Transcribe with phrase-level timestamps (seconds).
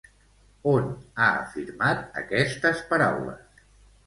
[0.71, 0.87] On
[1.23, 3.63] ha afirmat aquestes paraules?